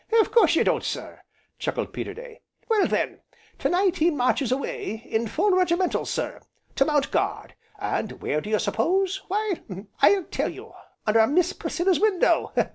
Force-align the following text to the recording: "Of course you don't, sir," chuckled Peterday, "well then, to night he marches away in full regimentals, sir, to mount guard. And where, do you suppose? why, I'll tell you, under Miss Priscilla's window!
"Of 0.19 0.31
course 0.31 0.55
you 0.55 0.63
don't, 0.63 0.83
sir," 0.83 1.21
chuckled 1.59 1.93
Peterday, 1.93 2.41
"well 2.67 2.87
then, 2.87 3.21
to 3.59 3.69
night 3.69 3.97
he 3.97 4.09
marches 4.09 4.51
away 4.51 5.03
in 5.05 5.27
full 5.27 5.51
regimentals, 5.51 6.09
sir, 6.09 6.41
to 6.77 6.85
mount 6.85 7.11
guard. 7.11 7.53
And 7.77 8.19
where, 8.19 8.41
do 8.41 8.49
you 8.49 8.57
suppose? 8.57 9.21
why, 9.27 9.61
I'll 10.01 10.23
tell 10.23 10.49
you, 10.49 10.73
under 11.05 11.27
Miss 11.27 11.53
Priscilla's 11.53 11.99
window! 11.99 12.51